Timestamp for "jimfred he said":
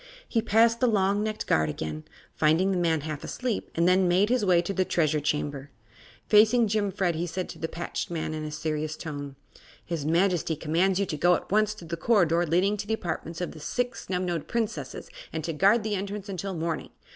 6.67-7.47